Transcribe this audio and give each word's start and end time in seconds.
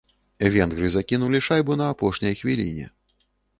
Венгры 0.55 0.87
закінулі 0.95 1.43
шайбу 1.49 1.77
на 1.83 1.91
апошняй 1.97 2.35
хвіліне. 2.43 2.91